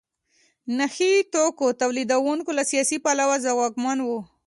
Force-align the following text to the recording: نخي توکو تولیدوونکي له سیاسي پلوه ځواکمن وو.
نخي 0.77 1.11
توکو 1.33 1.67
تولیدوونکي 1.81 2.51
له 2.57 2.63
سیاسي 2.71 2.97
پلوه 3.05 3.35
ځواکمن 3.45 3.97
وو. 4.07 4.19